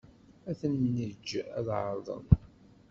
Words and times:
Ad 0.49 0.55
ten-neǧǧ 0.59 1.27
ad 1.57 1.67
ɛerḍen. 1.77 2.25